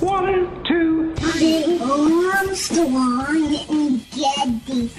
[0.00, 1.78] One, two, three.
[1.78, 4.90] Armstrong and Getty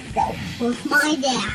[0.60, 1.52] with my dad.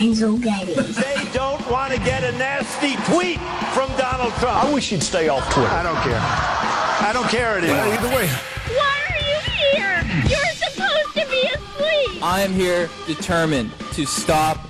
[0.00, 0.74] And so Getty.
[0.74, 3.38] They don't want to get a nasty tweet
[3.74, 4.64] from Donald Trump.
[4.64, 5.68] I wish you'd stay off Twitter.
[5.68, 6.20] I don't care.
[6.20, 7.76] I don't care anymore.
[7.76, 8.28] Well, either way.
[8.76, 9.38] Why are you
[9.72, 10.02] here?
[10.28, 12.22] You're supposed to be asleep.
[12.24, 14.58] I am here determined to stop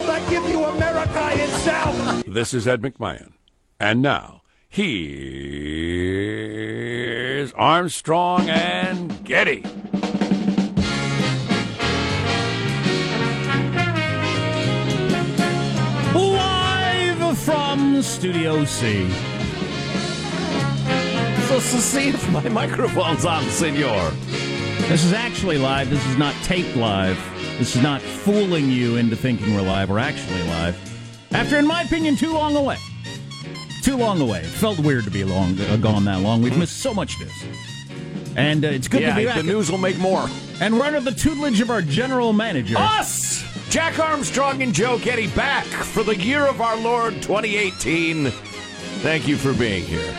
[0.00, 2.24] I give you America itself.
[2.26, 3.32] This is Ed McMahon.
[3.80, 4.98] And now, here's
[7.52, 9.62] Armstrong and Getty.
[16.14, 19.08] Live from Studio C.
[21.48, 24.10] So, so see if my microphone's on, senor.
[24.88, 25.90] This is actually live.
[25.90, 27.18] This is not taped live.
[27.58, 29.90] This is not fooling you into thinking we're live.
[29.90, 30.78] We're actually live.
[31.32, 32.76] After, in my opinion, too long away.
[33.82, 34.38] Too long away.
[34.38, 36.40] It felt weird to be long uh, gone that long.
[36.40, 37.32] We've missed so much news.
[38.36, 39.38] And uh, it's good yeah, to be back.
[39.38, 40.28] the news will make more.
[40.60, 42.76] And we're under the tutelage of our general manager.
[42.78, 43.44] Us!
[43.70, 48.30] Jack Armstrong and Joe Getty back for the year of our Lord 2018.
[49.00, 50.14] Thank you for being here.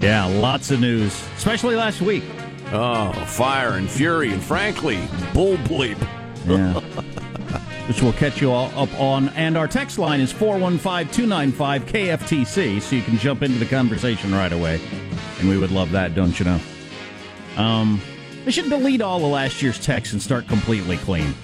[0.00, 2.24] Yeah, lots of news, especially last week.
[2.72, 4.96] Oh, fire and fury, and frankly,
[5.32, 6.00] bull bleep.
[6.46, 6.80] Yeah.
[7.86, 9.28] Which we'll catch you all up on.
[9.30, 14.34] And our text line is 415 295 KFTC, so you can jump into the conversation
[14.34, 14.80] right away.
[15.38, 16.60] And we would love that, don't you know?
[17.56, 18.00] Um,
[18.44, 21.34] they should delete all of last year's texts and start completely clean.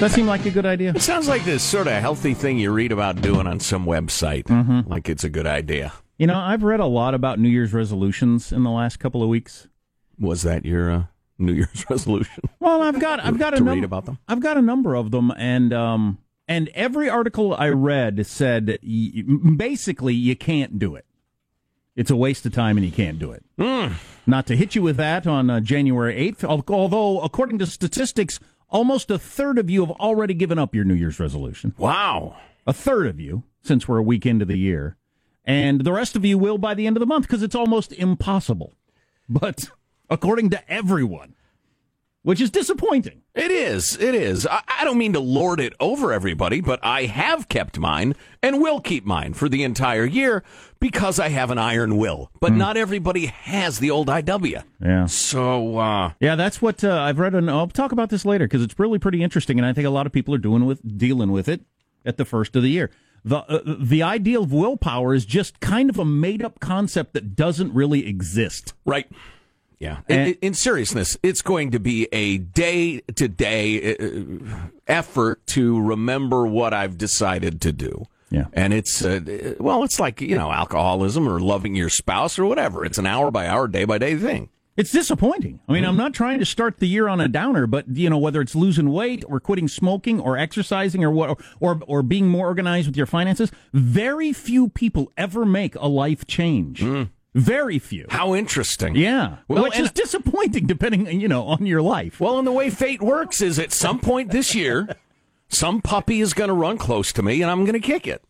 [0.00, 0.94] That seem like a good idea?
[0.94, 4.44] It sounds like this sort of healthy thing you read about doing on some website.
[4.44, 4.90] Mm-hmm.
[4.90, 5.92] Like it's a good idea.
[6.20, 9.30] You know, I've read a lot about New Year's resolutions in the last couple of
[9.30, 9.68] weeks.
[10.18, 11.02] Was that your uh,
[11.38, 12.44] New Year's resolution?
[12.58, 14.18] Well, I've got I've got to a num- read about them.
[14.28, 19.22] I've got a number of them, and um, and every article I read said y-
[19.56, 21.06] basically you can't do it.
[21.96, 23.42] It's a waste of time, and you can't do it.
[23.58, 23.94] Mm.
[24.26, 28.38] Not to hit you with that on uh, January eighth, although according to statistics,
[28.68, 31.74] almost a third of you have already given up your New Year's resolution.
[31.78, 34.98] Wow, a third of you, since we're a week into the year,
[35.44, 37.92] and the rest of you will by the end of the month because it's almost
[37.92, 38.74] impossible.
[39.28, 39.70] But
[40.08, 41.34] according to everyone,
[42.22, 43.22] which is disappointing.
[43.34, 43.96] It is.
[43.96, 44.46] It is.
[44.46, 48.60] I, I, don't mean to lord it over everybody, but I have kept mine and
[48.60, 50.42] will keep mine for the entire year
[50.80, 52.30] because I have an iron will.
[52.40, 52.56] But mm.
[52.56, 54.62] not everybody has the old IW.
[54.82, 55.06] Yeah.
[55.06, 57.34] So, uh, yeah, that's what uh, I've read.
[57.34, 59.90] And I'll talk about this later because it's really pretty interesting, and I think a
[59.90, 61.62] lot of people are doing with dealing with it
[62.04, 62.90] at the first of the year.
[63.24, 67.36] The uh, the ideal of willpower is just kind of a made up concept that
[67.36, 68.74] doesn't really exist.
[68.84, 69.06] Right.
[69.78, 70.00] Yeah.
[70.08, 73.96] In, in, seriousness, it's going to be a day to day
[74.86, 78.04] effort to remember what I've decided to do.
[78.30, 78.44] Yeah.
[78.52, 82.84] And it's, uh, well, it's like, you know, alcoholism or loving your spouse or whatever.
[82.84, 84.50] It's an hour by hour, day by day thing.
[84.76, 85.60] It's disappointing.
[85.68, 88.18] I mean, I'm not trying to start the year on a downer, but you know,
[88.18, 92.46] whether it's losing weight or quitting smoking or exercising or what, or or being more
[92.46, 96.80] organized with your finances, very few people ever make a life change.
[96.80, 97.10] Mm.
[97.34, 98.06] Very few.
[98.10, 98.96] How interesting.
[98.96, 99.38] Yeah.
[99.46, 102.20] Well, Which is disappointing depending, you know, on your life.
[102.20, 104.96] Well, and the way fate works is at some point this year,
[105.48, 108.24] some puppy is going to run close to me and I'm going to kick it.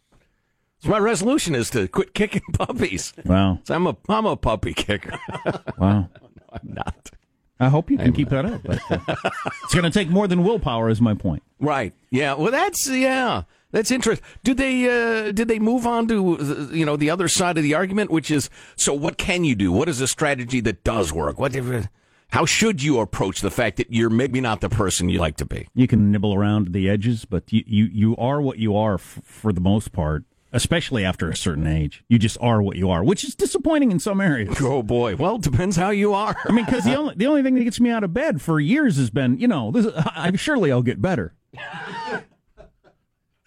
[0.81, 3.13] So my resolution is to quit kicking puppies.
[3.25, 3.61] Wow.
[3.65, 5.19] So I'm a I'm a puppy kicker.
[5.79, 6.09] wow.
[6.53, 7.11] I'm not.
[7.59, 8.45] I hope you can I'm keep not.
[8.47, 8.63] that up.
[8.63, 9.31] But, uh,
[9.65, 11.43] it's going to take more than willpower, is my point.
[11.59, 11.93] Right.
[12.11, 12.35] Yeah.
[12.35, 13.43] Well, that's yeah.
[13.73, 14.27] That's interesting.
[14.43, 17.63] Did they uh, did they move on to uh, you know the other side of
[17.63, 19.71] the argument, which is so what can you do?
[19.71, 21.39] What is a strategy that does work?
[21.39, 21.87] What if,
[22.31, 25.45] how should you approach the fact that you're maybe not the person you like to
[25.45, 25.69] be?
[25.75, 29.21] You can nibble around the edges, but you you, you are what you are f-
[29.23, 30.25] for the most part.
[30.53, 34.01] Especially after a certain age, you just are what you are, which is disappointing in
[34.01, 34.61] some areas.
[34.61, 35.15] Oh boy!
[35.17, 36.37] Well, it depends how you are.
[36.45, 38.59] I mean, because the only the only thing that gets me out of bed for
[38.59, 41.35] years has been, you know, this, I, surely I'll get better.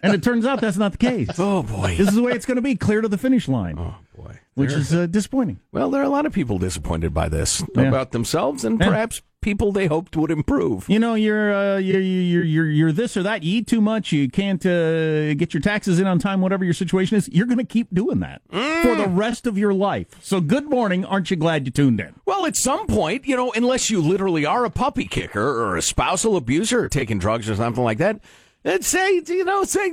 [0.02, 1.28] And it turns out that's not the case.
[1.38, 1.94] Oh boy!
[1.96, 3.76] This is the way it's going to be, clear to the finish line.
[3.78, 4.38] Oh boy!
[4.54, 5.60] Which There- is uh, disappointing.
[5.72, 7.82] Well, there are a lot of people disappointed by this Yeah.
[7.82, 8.86] about themselves and Yeah.
[8.88, 10.88] perhaps people they hoped would improve.
[10.88, 13.42] You know, you're uh, you're, you're you're you're this or that.
[13.44, 14.10] You eat too much.
[14.10, 16.40] You can't uh, get your taxes in on time.
[16.40, 19.74] Whatever your situation is, you're going to keep doing that for the rest of your
[19.74, 20.08] life.
[20.22, 21.04] So, good morning.
[21.04, 22.14] Aren't you glad you tuned in?
[22.24, 25.82] Well, at some point, you know, unless you literally are a puppy kicker or a
[25.82, 28.20] spousal abuser or taking drugs or something like that,
[28.64, 29.90] and say, you know, say,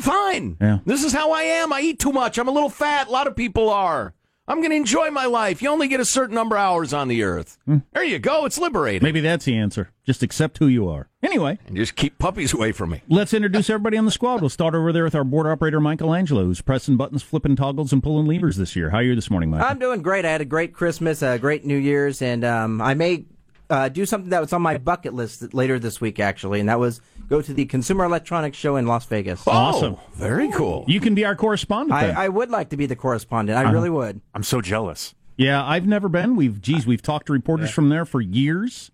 [0.00, 0.58] fine.
[0.60, 0.78] Yeah.
[0.84, 1.72] This is how I am.
[1.72, 2.38] I eat too much.
[2.38, 3.08] I'm a little fat.
[3.08, 4.12] A lot of people are.
[4.50, 5.62] I'm going to enjoy my life.
[5.62, 7.56] You only get a certain number of hours on the earth.
[7.92, 8.46] There you go.
[8.46, 9.04] It's liberating.
[9.04, 9.92] Maybe that's the answer.
[10.04, 11.08] Just accept who you are.
[11.22, 13.02] Anyway, And just keep puppies away from me.
[13.08, 14.40] let's introduce everybody on the squad.
[14.40, 18.02] We'll start over there with our board operator, Michelangelo, who's pressing buttons, flipping toggles, and
[18.02, 18.90] pulling levers this year.
[18.90, 19.62] How are you this morning, Mike?
[19.62, 20.24] I'm doing great.
[20.24, 23.26] I had a great Christmas, a great New Year's, and um, I may
[23.70, 26.78] uh, do something that was on my bucket list later this week, actually, and that
[26.78, 29.42] was go to the Consumer Electronics Show in Las Vegas.
[29.46, 29.94] Awesome.
[29.94, 30.84] Oh, very cool.
[30.88, 31.92] You can be our correspondent.
[31.92, 32.16] I, then.
[32.16, 33.56] I would like to be the correspondent.
[33.58, 33.72] I Uh-huh.
[33.72, 34.20] really would.
[34.34, 35.14] I'm so jealous.
[35.36, 36.36] Yeah, I've never been.
[36.36, 38.90] We've, geez, we've talked to reporters from there for years.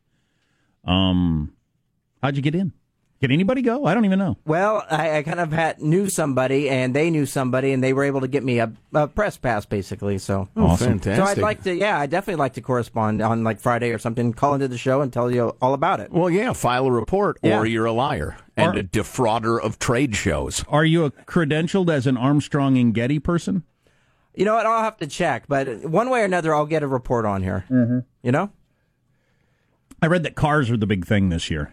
[0.85, 1.53] Um,
[2.23, 2.73] how'd you get in?
[3.21, 3.87] Can anybody go?
[3.87, 4.37] I don't even know.
[4.45, 8.05] Well, I, I kind of had knew somebody, and they knew somebody, and they were
[8.05, 10.19] able to get me a, a press pass, basically.
[10.19, 11.01] So, Oh, Awesome.
[11.01, 14.35] so I'd like to, yeah, I definitely like to correspond on like Friday or something.
[14.35, 16.13] Call into the show and tell you all about it.
[16.13, 17.59] Well, yeah, file a report, Yeah.
[17.59, 20.63] or you're a liar and Or- a defrauder of trade shows.
[20.69, 23.63] Are you a credentialed as an Armstrong and Getty person?
[24.35, 24.67] You know what?
[24.67, 27.65] I'll have to check, but one way or another, I'll get a report on here.
[27.71, 28.01] Mm-hmm.
[28.23, 28.51] You know.
[30.03, 31.73] I read that cars are the big thing this year.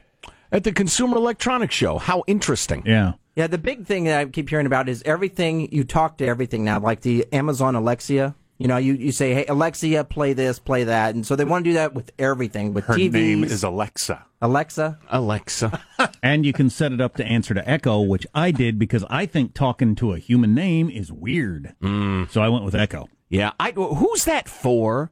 [0.54, 1.98] At the Consumer Electronics Show.
[1.98, 2.84] How interesting.
[2.86, 3.14] Yeah.
[3.36, 6.64] Yeah, the big thing that I keep hearing about is everything you talk to everything
[6.64, 8.36] now, like the Amazon Alexa.
[8.60, 11.66] You know, you, you say, "Hey Alexa, play this, play that," and so they want
[11.66, 13.12] to do that with everything, with Her TVs.
[13.12, 14.24] name is Alexa.
[14.42, 15.00] Alexa.
[15.10, 15.82] Alexa.
[16.22, 19.26] And you can set it up to answer to Echo, which I did because I
[19.26, 21.76] think talking to a human name is weird.
[21.82, 22.30] Mm.
[22.32, 23.10] So I went with Echo.
[23.30, 23.52] Yeah.
[23.60, 25.12] I, who's that for?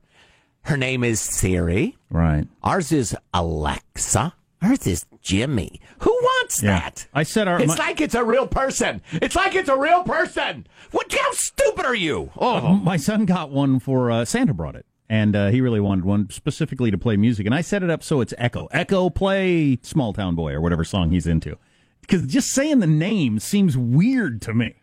[0.64, 1.98] Her name is Siri.
[2.10, 2.48] Right.
[2.64, 4.34] Ours is Alexa.
[4.62, 5.82] Ours is Jimmy.
[6.00, 6.80] Who wants Yeah.
[6.82, 7.08] that?
[7.14, 7.60] I said our.
[7.60, 9.02] It's my- like it's a real person.
[9.14, 10.68] It's like it's a real person.
[10.92, 11.12] What?
[11.12, 12.32] How stupid are you?
[12.38, 16.06] Oh, My son got one for uh, Santa brought it, and uh, he really wanted
[16.06, 17.46] one specifically to play music.
[17.46, 18.68] And I set it up so it's Echo.
[18.72, 21.58] Echo, play "Small Town Boy" or whatever song he's into.
[22.02, 24.76] Because just saying the name seems weird to me.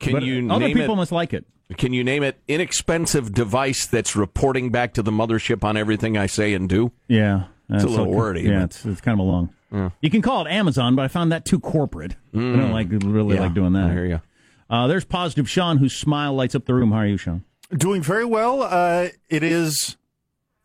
[0.00, 0.96] can But you other people it?
[0.96, 1.44] must like it.
[1.78, 2.38] Can you name it?
[2.48, 6.92] Inexpensive device that's reporting back to the mothership on everything I say and do.
[7.08, 9.54] Yeah, It's a little so- wordy, Yeah, it's, it's kind of a long.
[10.02, 12.16] You can call it Amazon, but I found that too corporate.
[12.34, 13.90] I don't like really Yeah, like doing that.
[13.90, 14.20] I hear you.
[14.68, 16.92] Uh, there's positive Sean, whose smile lights up the room.
[16.92, 17.44] How are you, Sean?
[17.74, 18.62] Doing very well.
[18.62, 19.96] Uh, it is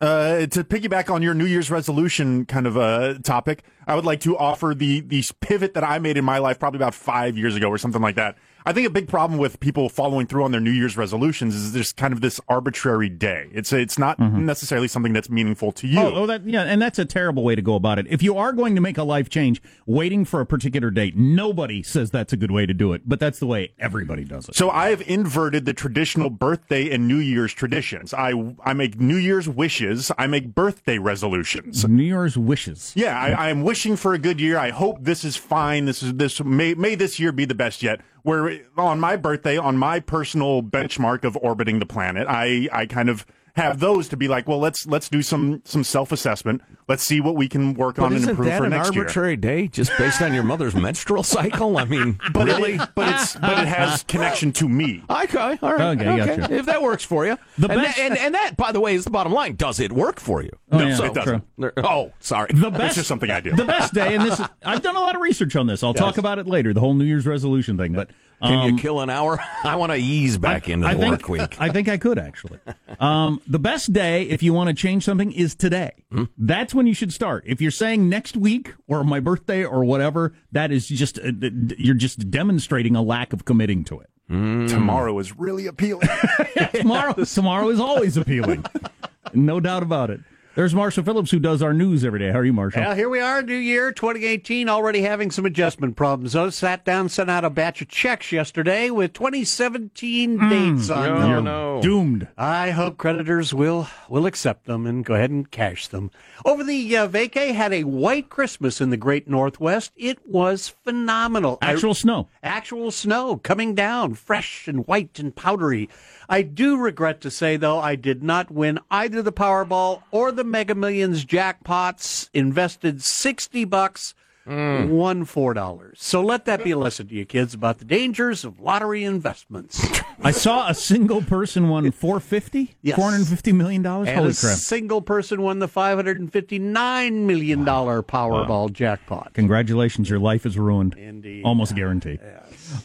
[0.02, 3.64] uh, to piggyback on your New Year's resolution kind of uh, topic.
[3.86, 6.76] I would like to offer the the pivot that I made in my life probably
[6.78, 8.36] about five years ago or something like that.
[8.66, 11.72] I think a big problem with people following through on their New Year's resolutions is
[11.72, 13.48] there's kind of this arbitrary day.
[13.52, 14.44] It's it's not mm-hmm.
[14.44, 16.00] necessarily something that's meaningful to you.
[16.00, 18.06] Oh, oh, that yeah, and that's a terrible way to go about it.
[18.08, 21.82] If you are going to make a life change, waiting for a particular date, nobody
[21.82, 24.54] says that's a good way to do it, but that's the way everybody does it.
[24.54, 28.12] So I have inverted the traditional birthday and New Year's traditions.
[28.12, 30.10] I I make New Year's wishes.
[30.18, 31.86] I make birthday resolutions.
[31.86, 32.92] New Year's wishes.
[32.94, 34.58] Yeah, I, I am wishing for a good year.
[34.58, 35.84] I hope this is fine.
[35.86, 38.00] This is this may may this year be the best yet.
[38.28, 43.08] Where on my birthday, on my personal benchmark of orbiting the planet, I I kind
[43.08, 43.24] of
[43.56, 46.60] have those to be like, well, let's let's do some some self assessment.
[46.88, 48.94] Let's see what we can work But on and isn't improve that for an next
[48.94, 49.02] year.
[49.02, 51.76] arbitrary day just based on your mother's menstrual cycle?
[51.78, 52.74] I mean, But really?
[52.76, 55.02] it, but it's but it has connection to me.
[55.10, 56.00] Okay, all right.
[56.00, 56.54] Okay, gotcha.
[56.54, 57.36] If that works for you.
[57.58, 59.54] The and, best- that, and, and that, by the way, is the bottom line.
[59.56, 60.50] Does it work for you?
[60.72, 61.44] Oh, yeah, so, it doesn't.
[61.58, 62.50] there- Oh, sorry.
[62.54, 63.52] The It's best, just something I do.
[63.54, 65.82] the best day, and this is, I've done a lot of research on this.
[65.82, 66.72] I'll talk about it later.
[66.72, 68.10] The whole New Year's resolution thing, but
[68.42, 69.38] Can um, you kill an hour?
[69.64, 71.60] I want to ease back into I think, work week.
[71.60, 72.58] I think I could actually.
[72.98, 75.92] Um, the best day, if you want to change something, is today.
[76.12, 76.24] Hmm?
[76.38, 77.44] That's when you should start.
[77.46, 81.50] If you're saying next week or my birthday or whatever, that is just uh, d-
[81.50, 84.08] d- you're just demonstrating a lack of committing to it.
[84.30, 86.08] Tomorrow is really appealing.
[86.72, 88.64] tomorrow, tomorrow is always appealing,
[89.34, 90.20] no doubt about it.
[90.58, 92.32] There's Marshall Phillips who does our news every day.
[92.32, 92.82] How are you, Marshall?
[92.82, 96.34] Well, here we are, new year 2018, already having some adjustment problems.
[96.34, 101.20] I sat down, sent out a batch of checks yesterday with 2017 dates on Oh,
[101.20, 101.44] them.
[101.44, 101.80] no.
[101.80, 102.26] Doomed.
[102.36, 106.10] I hope creditors will will accept them and go ahead and cash them.
[106.44, 109.92] Over the uh, vacay, had a white Christmas in the Great Northwest.
[109.94, 111.58] It was phenomenal.
[111.62, 112.30] I- Actual snow.
[112.42, 115.88] actual snow coming down, fresh and white and powdery.
[116.28, 120.47] I do regret to say, though, I did not win either the Powerball or the
[120.50, 122.28] Mega Millions jackpots.
[122.34, 124.14] Invested sixty bucks.
[124.46, 124.88] Mm.
[124.88, 125.98] won four dollars.
[126.00, 129.86] So let that be a lesson to you kids about the dangers of lottery investments.
[130.22, 132.96] I saw a single person won 450, Yes.
[132.96, 134.08] 450 million dollars.
[134.08, 134.56] and Holy a crap!
[134.56, 139.34] single person won the five hundred and fifty nine million dollar Powerball jackpot.
[139.34, 140.94] Congratulations, your life is ruined.
[140.96, 141.44] Indeed.
[141.44, 142.18] Almost guaranteed.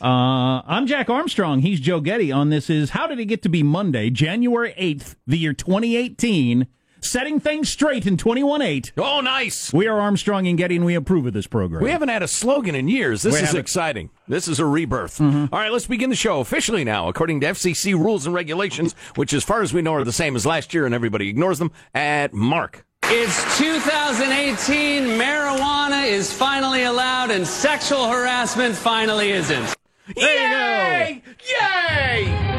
[0.01, 1.59] Uh, I'm Jack Armstrong.
[1.61, 2.29] He's Joe Getty.
[2.29, 6.67] On this is How Did It Get to Be Monday, January 8th, the year 2018.
[7.03, 8.91] Setting things straight in 21-8.
[8.97, 9.71] Oh, nice.
[9.73, 11.83] We are Armstrong and Getty, and we approve of this program.
[11.83, 13.21] We haven't had a slogan in years.
[13.21, 13.59] This We is haven't.
[13.61, 14.09] exciting.
[14.27, 15.17] This is a rebirth.
[15.19, 15.53] Mm-hmm.
[15.53, 19.33] All right, let's begin the show officially now, according to FCC rules and regulations, which,
[19.33, 21.71] as far as we know, are the same as last year, and everybody ignores them.
[21.93, 22.85] At Mark.
[23.03, 25.03] It's 2018.
[25.19, 29.75] Marijuana is finally allowed, and sexual harassment finally isn't.
[30.15, 31.31] There you go.
[31.49, 32.52] Yay!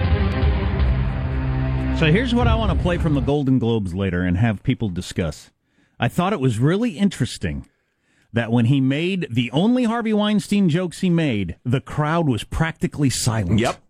[1.99, 4.89] So here's what I want to play from the Golden Globes later and have people
[4.91, 5.51] discuss.
[5.99, 7.67] I thought it was really interesting
[8.33, 13.09] that when he made the only Harvey Weinstein jokes he made, the crowd was practically
[13.11, 13.61] silent.
[13.61, 13.81] Yep.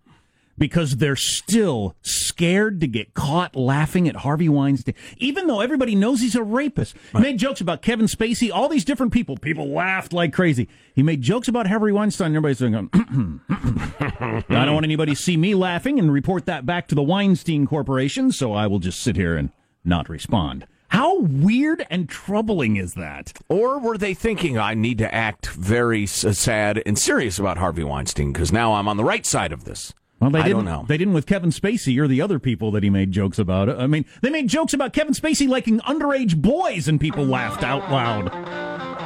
[0.57, 6.21] Because they're still scared to get caught laughing at Harvey Weinstein, even though everybody knows
[6.21, 6.95] he's a rapist.
[7.13, 9.37] He made jokes about Kevin Spacey, all these different people.
[9.37, 10.69] People laughed like crazy.
[10.95, 12.91] He made jokes about Harvey Weinstein, and everybody's going,
[13.51, 17.67] I don't want anybody to see me laughing and report that back to the Weinstein
[17.67, 19.51] Corporation, so I will just sit here and
[19.85, 20.67] not respond.
[20.89, 23.33] How weird and troubling is that?
[23.49, 27.83] Or were they thinking I need to act very s- sad and serious about Harvey
[27.83, 29.93] Weinstein because now I'm on the right side of this?
[30.25, 30.65] Well, they I didn't.
[30.65, 30.85] don't know.
[30.89, 33.69] They didn't with Kevin Spacey or the other people that he made jokes about.
[33.69, 37.91] I mean, they made jokes about Kevin Spacey liking underage boys, and people laughed out
[37.91, 38.29] loud.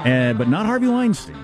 [0.07, 1.35] Uh, but not Harvey Weinstein.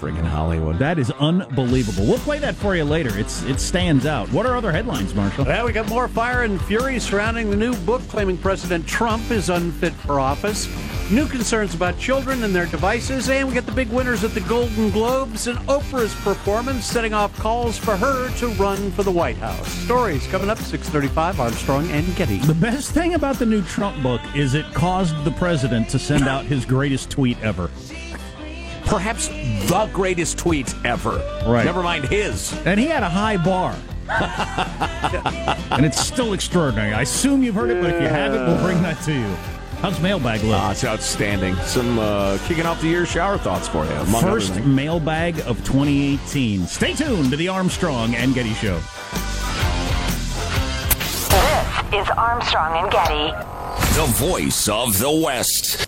[0.00, 0.78] Friggin' Hollywood.
[0.78, 2.06] That is unbelievable.
[2.06, 3.10] We'll play that for you later.
[3.18, 4.32] It's it stands out.
[4.32, 5.44] What are other headlines, Marshall?
[5.44, 9.50] Well, we got more fire and fury surrounding the new book claiming President Trump is
[9.50, 10.68] unfit for office.
[11.10, 14.40] New concerns about children and their devices, and we got the big winners at the
[14.42, 19.36] Golden Globes and Oprah's performance, setting off calls for her to run for the White
[19.36, 19.68] House.
[19.84, 21.40] Stories coming up 6:35.
[21.40, 22.38] Armstrong and Getty.
[22.38, 26.26] The best thing about the new Trump book is it caused the president to send
[26.26, 27.70] out his greatest tweet ever.
[28.90, 31.22] Perhaps the greatest tweet ever.
[31.46, 31.64] Right.
[31.64, 32.52] Never mind his.
[32.66, 33.74] And he had a high bar.
[35.70, 36.92] and it's still extraordinary.
[36.92, 39.34] I assume you've heard it, but if you haven't, we'll bring that to you.
[39.80, 40.58] How's mailbag look?
[40.60, 41.54] Ah, it's outstanding.
[41.62, 43.92] Some uh, kicking off the year shower thoughts for you.
[43.92, 44.66] among First things.
[44.66, 46.66] mailbag of 2018.
[46.66, 48.78] Stay tuned to the Armstrong and Getty Show.
[51.90, 53.32] This is Armstrong and Getty.
[53.96, 55.86] The voice of the West.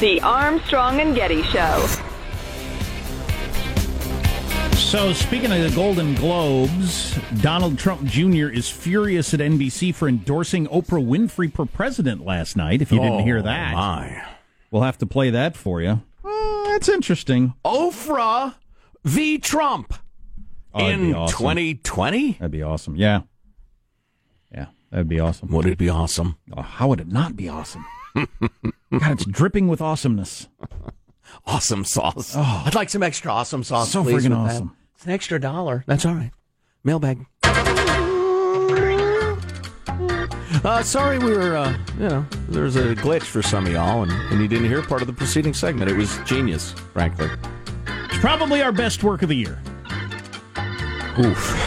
[0.00, 1.86] The Armstrong and Getty Show.
[4.74, 8.48] So, speaking of the Golden Globes, Donald Trump Jr.
[8.48, 12.82] is furious at NBC for endorsing Oprah Winfrey for president last night.
[12.82, 14.22] If you didn't Oh, hear that, my.
[14.70, 16.02] we'll have to play that for you.
[16.22, 17.54] Oh, that's interesting.
[17.64, 18.54] Oprah
[19.04, 19.38] v.
[19.38, 19.94] Trump
[20.74, 21.38] Oh, that'd in awesome.
[21.38, 22.32] 2020.
[22.32, 22.96] That'd be awesome.
[22.96, 23.22] Yeah.
[24.54, 25.48] Yeah, that'd be awesome.
[25.48, 26.36] Would it be awesome?
[26.54, 27.84] Oh, how would it not be awesome?
[28.98, 30.48] God, it's dripping with awesomeness.
[31.46, 32.34] Awesome sauce.
[32.36, 32.62] Oh.
[32.66, 34.24] I'd like some extra awesome sauce, So please.
[34.26, 34.62] friggin' with that.
[34.94, 35.84] It's an extra dollar.
[35.86, 36.30] That's all right.
[36.82, 37.26] Mailbag.
[40.64, 44.02] Uh, sorry, we were, uh, you know, there was a glitch for some of y'all,
[44.02, 45.88] and, and you didn't hear part of the preceding segment.
[45.90, 47.28] It was genius, frankly.
[47.86, 49.60] It's probably our best work of the year.
[51.18, 51.50] Oof.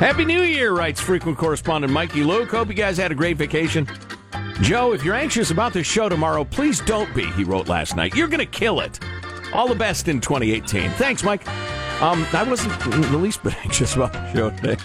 [0.00, 2.50] Happy New Year, writes frequent correspondent Mikey Luke.
[2.50, 3.86] Hope you guys had a great vacation.
[4.62, 8.14] Joe, if you're anxious about this show tomorrow, please don't be, he wrote last night.
[8.14, 9.00] You're going to kill it.
[9.54, 10.90] All the best in 2018.
[10.90, 11.48] Thanks, Mike.
[12.02, 12.78] Um, I wasn't
[13.10, 14.76] the least bit anxious about the show today.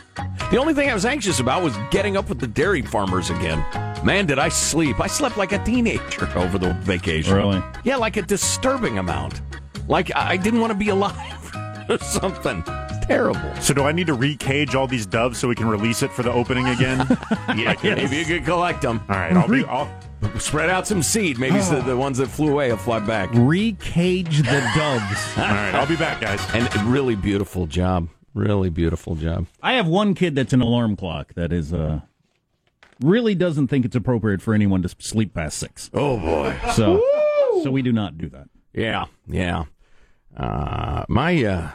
[0.49, 3.63] The only thing I was anxious about was getting up with the dairy farmers again.
[4.03, 4.99] Man, did I sleep.
[4.99, 7.33] I slept like a teenager over the vacation.
[7.33, 7.61] Really?
[7.83, 9.41] Yeah, like a disturbing amount.
[9.87, 11.55] Like I I didn't want to be alive
[11.89, 12.63] or something.
[13.07, 13.55] Terrible.
[13.61, 16.23] So do I need to recage all these doves so we can release it for
[16.23, 17.05] the opening again?
[17.55, 19.01] Yeah, maybe you could collect them.
[19.07, 19.63] All right, I'll be.
[19.65, 19.89] I'll,
[20.39, 21.37] Spread out some seed.
[21.37, 23.29] Maybe the, the ones that flew away will fly back.
[23.29, 25.37] Recage the doves.
[25.37, 26.41] all right, I'll be back, guys.
[26.53, 28.09] And really beautiful job.
[28.33, 29.45] Really beautiful job.
[29.61, 32.01] I have one kid that's an alarm clock that is uh
[33.01, 35.89] really doesn't think it's appropriate for anyone to sleep past six.
[35.93, 36.57] Oh boy.
[36.73, 37.01] So
[37.63, 38.49] so we do not do that.
[38.73, 39.65] Yeah, yeah.
[40.35, 41.71] Uh, my uh,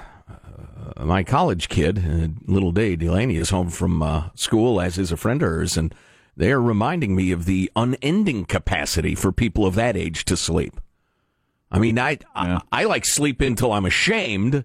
[0.96, 5.12] uh, my college kid, uh, little Day Delaney, is home from uh, school, as is
[5.12, 5.94] a friend of hers, and
[6.36, 10.80] they are reminding me of the unending capacity for people of that age to sleep.
[11.70, 14.64] I mean, I, I I like sleep until I'm ashamed,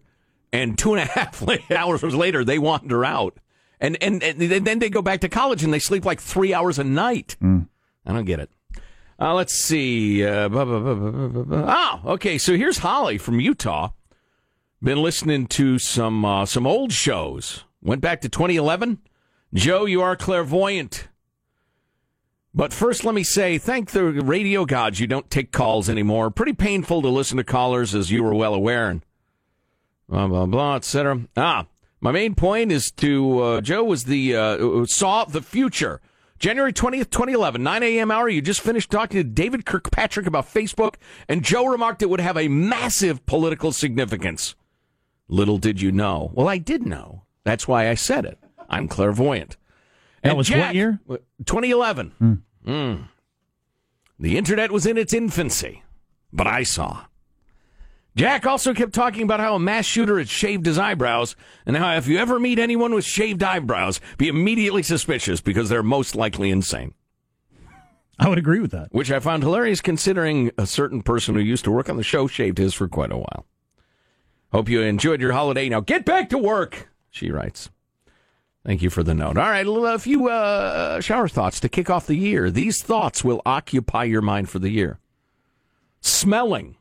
[0.52, 3.38] and two and a half hours later they wander out,
[3.80, 6.80] and and, and then they go back to college and they sleep like three hours
[6.80, 7.36] a night.
[8.06, 8.50] I don't get it.
[9.20, 10.26] Uh, let's see.
[10.26, 12.38] Uh, bu- bu- bu- oh, okay.
[12.38, 13.92] So here's Holly from Utah.
[14.86, 17.64] Been listening to some uh, some old shows.
[17.82, 19.00] Went back to 2011.
[19.52, 21.08] Joe, you are clairvoyant.
[22.54, 26.30] But first, let me say, thank the radio gods you don't take calls anymore.
[26.30, 29.04] Pretty painful to listen to callers, as you were well aware, and
[30.08, 31.22] blah blah blah, etc.
[31.36, 31.66] Ah,
[32.00, 36.00] my main point is to uh, Joe was the uh, saw the future.
[36.38, 38.12] January 20th, 2011, 9 a.m.
[38.12, 38.30] hour.
[38.30, 42.38] You just finished talking to David Kirkpatrick about Facebook, and Joe remarked it would have
[42.38, 44.54] a massive political significance.
[45.28, 46.32] Little did you know.
[46.34, 47.24] Well, I did know.
[47.44, 48.40] That's why I said it.
[48.70, 49.58] I'm clairvoyant.
[50.22, 51.00] That And was what year?
[51.46, 52.42] 2011.
[52.66, 53.08] Mm.
[54.20, 55.84] The internet was in its infancy,
[56.32, 57.06] but I saw.
[58.16, 61.98] Jack also kept talking about how a mass shooter had shaved his eyebrows, and how
[61.98, 66.50] if you ever meet anyone with shaved eyebrows, be immediately suspicious because they're most likely
[66.50, 66.94] insane.
[68.20, 68.88] I would agree with that.
[68.92, 72.26] Which I found hilarious considering a certain person who used to work on the show
[72.28, 73.46] shaved his for quite a while.
[74.52, 75.70] Hope you enjoyed your holiday.
[75.70, 77.70] Now get back to work, she writes.
[78.66, 79.38] Thank you for the note.
[79.38, 82.50] All right, a few uh, shower thoughts to kick off the year.
[82.50, 85.00] These thoughts will occupy your mind for the year.
[86.02, 86.78] Smelling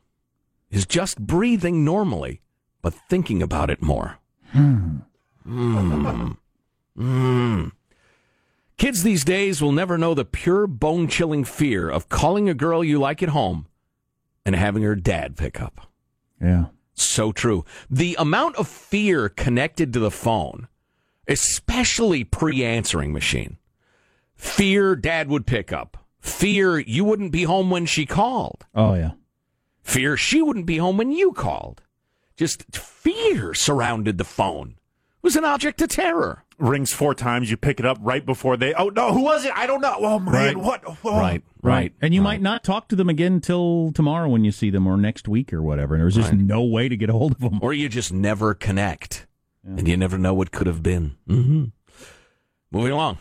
[0.71, 2.41] is just breathing normally,
[2.81, 4.17] but thinking about it more.
[4.53, 5.01] Mm.
[6.97, 7.71] Mm.
[8.77, 12.83] Kids these days will never know the pure bone chilling fear of calling a girl
[12.83, 13.67] you like at home
[14.45, 15.87] and having her dad pick up.
[16.41, 16.65] Yeah.
[16.95, 17.65] So true.
[17.89, 20.67] The amount of fear connected to the phone,
[21.27, 23.57] especially pre answering machine.
[24.35, 25.97] Fear dad would pick up.
[26.19, 28.65] Fear you wouldn't be home when she called.
[28.73, 29.11] Oh, yeah.
[29.83, 31.83] Fear she wouldn't be home when you called.
[32.35, 34.71] Just fear surrounded the phone.
[34.71, 36.44] It was an object of terror.
[36.57, 38.73] Rings four times, you pick it up right before they.
[38.73, 39.51] Oh no, who was it?
[39.55, 39.95] I don't know.
[39.99, 40.57] Oh man, Right.
[40.57, 40.83] what?
[41.03, 41.19] Oh.
[41.19, 41.91] Right, right.
[42.01, 44.95] And you might not talk to them again till tomorrow when you see them or
[44.95, 45.95] next week or whatever.
[45.95, 46.39] And there's just Right.
[46.39, 47.59] no way to get a hold of them.
[47.61, 49.27] Or you just never connect.
[49.65, 51.15] And you never know what could have been.
[51.27, 51.63] Mm-hmm.
[52.71, 53.17] Moving along.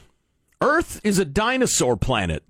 [0.61, 2.45] Earth is a dinosaur planet,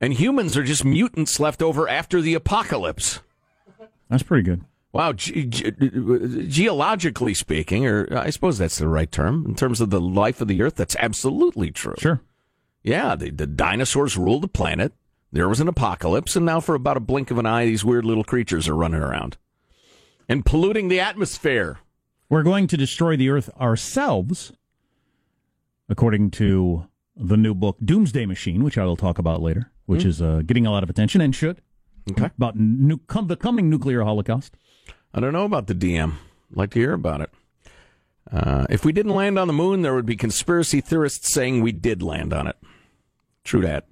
[0.00, 3.20] and humans are just mutants left over after the apocalypse.
[4.10, 4.62] That's pretty good.
[4.92, 9.90] Wow, ge- ge- geologically speaking, or I suppose that's the right term, in terms of
[9.90, 11.94] the life of the Earth, that's absolutely true.
[11.98, 12.20] Sure.
[12.82, 14.92] Yeah, the, the dinosaurs ruled the planet.
[15.32, 18.04] There was an apocalypse, and now for about a blink of an eye, these weird
[18.06, 19.36] little creatures are running around
[20.28, 21.78] and polluting the atmosphere.
[22.30, 24.52] We're going to destroy the Earth ourselves,
[25.88, 30.08] according to the new book Doomsday Machine, which I will talk about later, which Hmm.
[30.08, 31.60] is uh, getting a lot of attention and should.
[32.10, 32.26] Okay.
[32.36, 34.56] About nu- com- the coming nuclear holocaust.
[35.16, 36.12] I don't know about the DM.
[36.12, 37.30] I'd like to hear about it.
[38.30, 41.72] Uh, if we didn't land on the moon, there would be conspiracy theorists saying we
[41.72, 42.56] did land on it.
[43.42, 43.86] True that.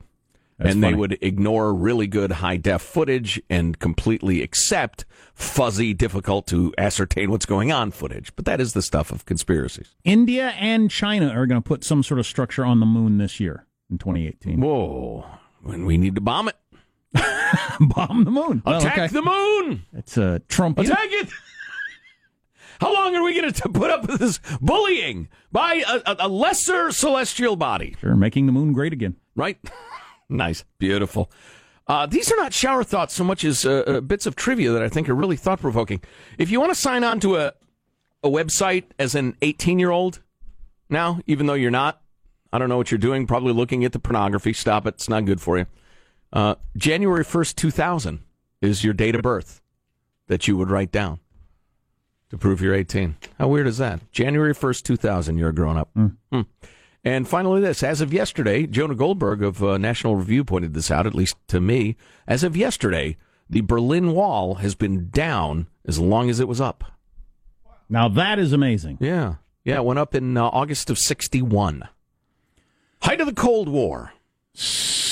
[0.58, 0.98] That's and they funny.
[0.98, 7.46] would ignore really good high def footage and completely accept fuzzy, difficult to ascertain what's
[7.46, 8.36] going on footage.
[8.36, 9.94] But that is the stuff of conspiracies.
[10.04, 13.40] India and China are going to put some sort of structure on the moon this
[13.40, 14.60] year in 2018.
[14.60, 15.24] Whoa.
[15.62, 16.56] When we need to bomb it.
[17.80, 18.62] Bomb the moon.
[18.64, 19.06] Well, Attack okay.
[19.08, 19.84] the moon!
[19.92, 20.78] It's a Trump.
[20.78, 21.28] Attack it!
[22.80, 26.28] How long are we going to put up with this bullying by a, a, a
[26.28, 27.96] lesser celestial body?
[28.00, 29.16] Sure, making the moon great again.
[29.36, 29.58] Right?
[30.28, 30.64] nice.
[30.78, 31.30] Beautiful.
[31.86, 34.82] Uh, these are not shower thoughts so much as uh, uh, bits of trivia that
[34.82, 36.00] I think are really thought provoking.
[36.38, 37.52] If you want to sign on to a,
[38.22, 40.22] a website as an 18 year old
[40.88, 42.00] now, even though you're not,
[42.52, 44.52] I don't know what you're doing, probably looking at the pornography.
[44.52, 44.94] Stop it.
[44.94, 45.66] It's not good for you.
[46.34, 48.18] Uh, January 1st, 2000
[48.60, 49.62] is your date of birth
[50.26, 51.20] that you would write down
[52.28, 53.16] to prove you're 18.
[53.38, 54.10] How weird is that?
[54.10, 55.90] January 1st, 2000, you're a grown up.
[55.94, 56.40] Hmm.
[57.04, 57.82] And finally, this.
[57.82, 61.60] As of yesterday, Jonah Goldberg of uh, National Review pointed this out, at least to
[61.60, 61.96] me.
[62.26, 63.16] As of yesterday,
[63.48, 66.82] the Berlin Wall has been down as long as it was up.
[67.88, 68.98] Now that is amazing.
[69.00, 69.34] Yeah.
[69.64, 71.88] Yeah, it went up in uh, August of 61.
[73.02, 74.12] Height of the Cold War.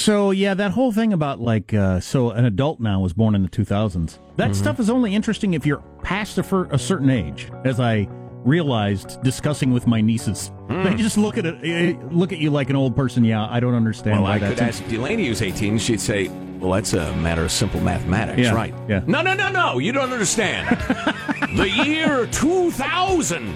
[0.03, 3.43] So yeah, that whole thing about like uh, so an adult now was born in
[3.45, 4.19] the 2000s.
[4.37, 4.53] That Mm-hmm.
[4.55, 7.49] stuff is only interesting if you're past a, fir- a certain age.
[7.65, 8.09] As I
[8.45, 10.83] realized discussing with my nieces, Hmm.
[10.83, 13.25] they just look at it, eh, look at you like an old person.
[13.25, 16.29] Yeah, I don't understand Well, why I that's could ask Delaney, who's 18, she'd say,
[16.59, 18.75] well, that's a matter of simple mathematics, Yeah, right?
[18.89, 19.03] yeah.
[19.07, 20.69] No, no, no, no, you don't understand.
[21.57, 23.55] the year 2000.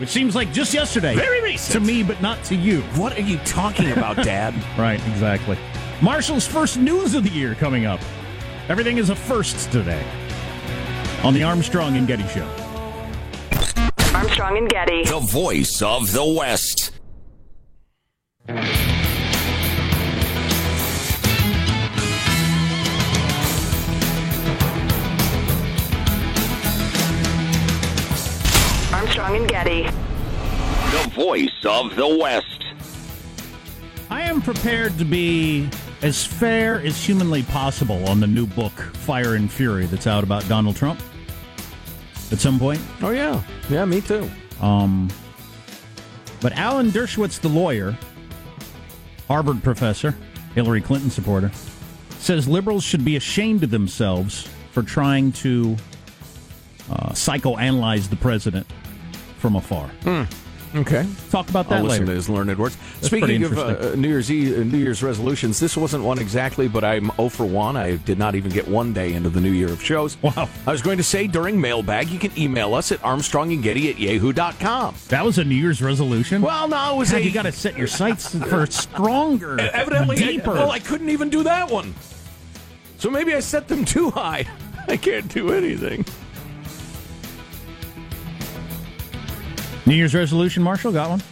[0.00, 1.14] Which seems like just yesterday.
[1.14, 1.72] Very recent.
[1.72, 2.80] To me, but not to you.
[2.96, 4.52] What are you talking about, Dad?
[4.78, 5.56] right, exactly.
[6.02, 8.00] Marshall's first news of the year coming up.
[8.68, 10.04] Everything is a first today.
[11.22, 12.46] on the Armstrong and Getty Show.
[14.14, 15.04] Armstrong and Getty.
[15.04, 16.92] The voice of the West.
[28.92, 29.84] Armstrong and Getty.
[29.84, 32.53] The voice of the West.
[34.10, 35.68] I am prepared to be
[36.02, 40.46] as fair as humanly possible on the new book, Fire and Fury, that's out about
[40.48, 41.00] Donald Trump
[42.30, 42.80] at some point.
[43.02, 43.42] Oh, yeah.
[43.68, 44.30] Yeah, me too.
[44.60, 45.08] Um,
[46.40, 47.96] but Alan Dershowitz, the lawyer,
[49.28, 50.14] Harvard professor,
[50.54, 51.50] Hillary Clinton supporter,
[52.18, 55.76] says liberals should be ashamed of themselves for trying to
[56.90, 58.66] uh, psychoanalyze the president
[59.38, 59.90] from afar.
[60.74, 61.06] Okay.
[61.30, 62.12] Talk about that I'll listen later.
[62.12, 62.76] to his learned words.
[62.94, 66.66] That's Speaking of uh, New Year's Eve, uh, New Year's resolutions, this wasn't one exactly,
[66.66, 67.76] but I'm 0 for 1.
[67.76, 70.20] I did not even get one day into the new year of shows.
[70.22, 70.48] Wow.
[70.66, 74.96] I was going to say during mailbag, you can email us at armstrongandgetty at yahoo.com.
[75.08, 76.42] That was a New Year's resolution.
[76.42, 77.24] Well, no, it was God, a.
[77.24, 80.52] you got to set your sights for stronger, Evidently, I- deeper.
[80.54, 81.94] well, I couldn't even do that one.
[82.98, 84.46] So maybe I set them too high.
[84.88, 86.04] I can't do anything.
[89.86, 91.22] New Year's resolution, Marshall, got one?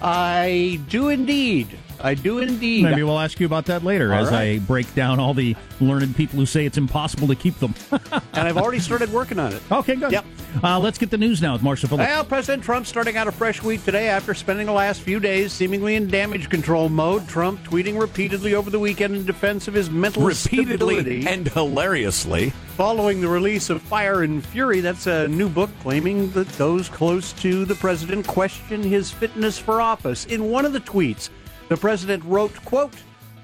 [0.00, 1.68] I do indeed.
[2.00, 2.84] I do indeed.
[2.84, 4.56] Maybe we'll ask you about that later All as right.
[4.56, 7.74] I break down all the learned people who say it's impossible to keep them.
[7.92, 8.02] and
[8.48, 9.62] I've already started working on it.
[9.70, 10.12] Okay, good.
[10.12, 10.24] Yep.
[10.62, 12.08] Uh, let's get the news now with Marshall Phillips.
[12.08, 15.52] Well, President Trump starting out a fresh week today after spending the last few days
[15.52, 17.28] seemingly in damage control mode.
[17.28, 21.26] Trump tweeting repeatedly over the weekend in defense of his mental Repeatedly stability.
[21.26, 22.50] and hilariously.
[22.76, 27.32] Following the release of Fire and Fury, that's a new book claiming that those close
[27.34, 30.26] to the president question his fitness for office.
[30.26, 31.30] In one of the tweets,
[31.68, 32.94] the president wrote, quote,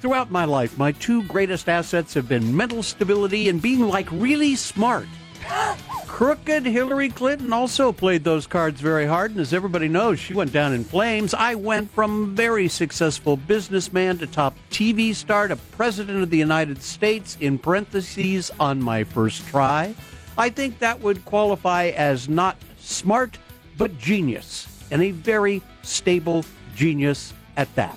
[0.00, 4.56] Throughout my life, my two greatest assets have been mental stability and being like really
[4.56, 5.06] smart.
[6.08, 10.52] Crooked Hillary Clinton also played those cards very hard, and as everybody knows, she went
[10.52, 11.34] down in flames.
[11.34, 16.82] I went from very successful businessman to top TV star to president of the United
[16.82, 19.94] States, in parentheses, on my first try.
[20.36, 23.38] I think that would qualify as not smart,
[23.78, 27.96] but genius, and a very stable genius at that.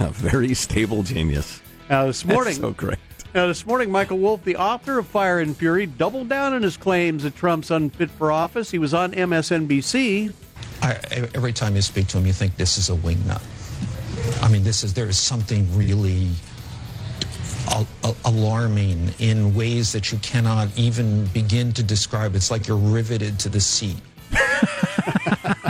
[0.00, 1.60] A very stable genius.
[1.88, 2.98] Now, this morning, That's so great.
[3.34, 6.76] now, this morning, Michael Wolff, the author of Fire and Fury, doubled down on his
[6.76, 8.70] claims that Trump's unfit for office.
[8.70, 10.32] He was on MSNBC.
[10.82, 10.94] I,
[11.34, 13.42] every time you speak to him, you think this is a wingnut.
[14.42, 16.28] I mean, this is there is something really
[17.68, 22.34] al- al- alarming in ways that you cannot even begin to describe.
[22.34, 23.96] It's like you're riveted to the seat.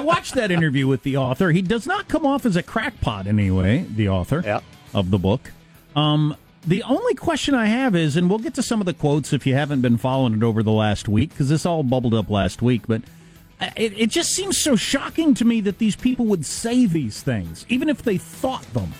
[0.00, 1.50] I watched that interview with the author.
[1.52, 4.60] He does not come off as a crackpot anyway, the author Yeah.
[4.94, 5.52] of the book.
[5.94, 6.36] Um,
[6.66, 9.46] the only question I have is, and we'll get to some of the quotes if
[9.46, 12.62] you haven't been following it over the last week, because this all bubbled up last
[12.62, 13.02] week, but
[13.76, 17.66] it, it just seems so shocking to me that these people would say these things,
[17.68, 18.92] even if they thought them.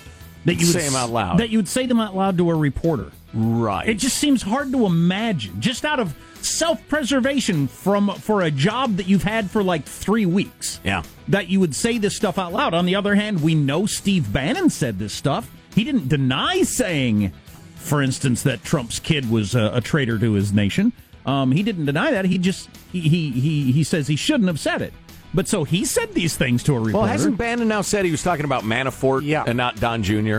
[0.47, 1.39] That you would Say 'em out loud.
[1.39, 3.13] That you would say them out loud to a reporter.
[3.35, 3.89] Right.
[3.89, 9.07] It just seems hard to imagine, just out of self-preservation from for a job that
[9.07, 10.81] you've had for like three weeks.
[10.85, 11.03] Yeah.
[11.29, 12.75] That you would say this stuff out loud.
[12.75, 15.51] On the other hand, we know Steve Bannon said this stuff.
[15.75, 17.33] He didn't deny saying,
[17.77, 20.93] for instance, that Trump's kid was a, a traitor to his nation.
[21.27, 22.25] Um, he didn't deny that.
[22.25, 24.93] He just he, he he he says he shouldn't have said it.
[25.33, 26.99] But so he said these things to a reporter.
[26.99, 29.45] Well, hasn't Bannon now said he was talking about Manafort Yeah.
[29.47, 30.39] and not Don Jr.?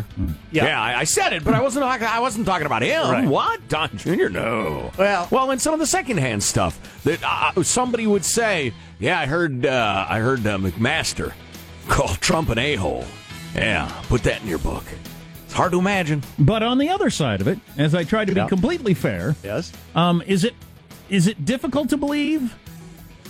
[0.51, 0.81] Yeah.
[0.81, 1.83] I, I said it, but I wasn't.
[1.85, 3.09] talking- I wasn't talking about him.
[3.09, 3.25] Right.
[3.27, 4.27] What Don Jr.?
[4.29, 4.91] No.
[4.97, 8.73] Well- well, and some of the secondhand stuff that uh, somebody would say.
[8.99, 9.65] Yeah, I heard.
[9.65, 11.33] Uh, I heard uh, McMaster
[11.87, 13.05] call Trump an a hole.
[13.55, 14.83] Yeah, put that in your book.
[15.45, 16.21] It's hard to imagine.
[16.37, 18.47] But on the other side of it, as I tried to be Yeah.
[18.47, 19.71] completely fair, Yes.
[19.95, 20.53] um, is it
[21.09, 22.55] is it difficult to believe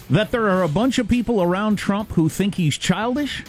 [0.09, 3.43] that there are a bunch of people around Trump who think he's childish?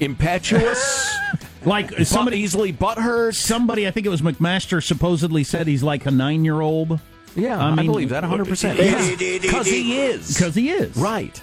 [0.00, 1.14] Impetuous.
[1.64, 3.36] Like somebody somebody, easily butthurt.
[3.36, 6.98] somebody, I think it was McMaster, supposedly said he's like a nine-year-old.
[7.36, 8.48] Yeah, I I, believe that 100.
[8.48, 10.34] percent Because he is.
[10.34, 11.40] Because he is Right.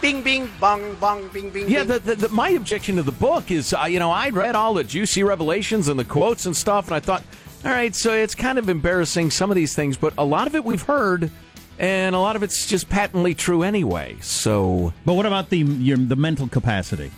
[0.00, 1.68] Bing, bing, bong, bong, bing, bing.
[1.70, 4.56] Yeah, the, the, the, my objection to the book is, uh, you know, I read
[4.56, 7.22] all the juicy revelations and the quotes and stuff, and I thought,
[7.64, 10.56] all right, so it's kind of embarrassing some of these things, but a lot of
[10.56, 11.30] it we've heard,
[11.78, 14.16] and a lot of it's just patently true anyway.
[14.20, 17.10] So, But what about the your, the mental capacity,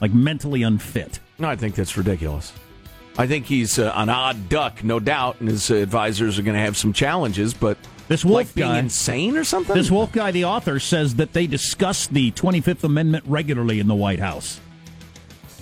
[0.00, 1.20] like mentally unfit?
[1.38, 2.52] no, I think that's ridiculous.
[3.16, 6.56] I think he's uh, an odd duck, no doubt, and his uh, advisors are going
[6.56, 7.78] to have some challenges, but
[8.08, 9.74] This Wolff like being guy, insane or something.
[9.76, 13.86] this Wolff guy, the author, says that they discuss the Twenty Fifth Amendment regularly in
[13.86, 14.60] the White House,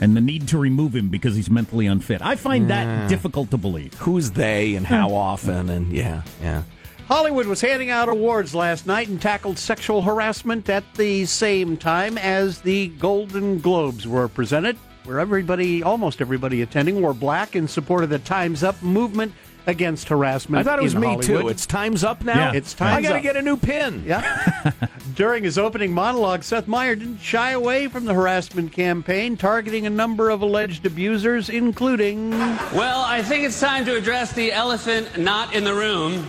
[0.00, 2.22] and the need to remove him because he's mentally unfit.
[2.22, 3.92] I find that difficult to believe.
[3.94, 6.62] who's they and how often and yeah yeah
[7.08, 12.16] Hollywood was handing out awards last night and tackled sexual harassment at the same time
[12.18, 18.04] as the Golden Globes were presented, where everybody, almost everybody attending, wore black in support
[18.04, 19.32] of the Time's Up movement
[19.66, 20.66] against harassment.
[20.66, 21.24] I thought it was me Hollywood.
[21.24, 21.48] too.
[21.48, 22.50] It's time's up now.
[22.50, 22.52] Yeah.
[22.58, 24.02] It's time's I gotta get a new pin.
[24.04, 24.72] Yeah.
[25.14, 29.90] During his opening monologue, Seth Meyer didn't shy away from the harassment campaign, targeting a
[29.90, 32.30] number of alleged abusers, including.
[32.30, 36.26] Well, I think it's time to address the elephant not in the room.